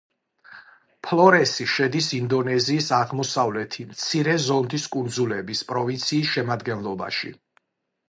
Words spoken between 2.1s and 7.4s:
ინდონეზიის აღმოსავლეთი მცირე ზონდის კუნძულების პროვინციის შემადგენლობაში.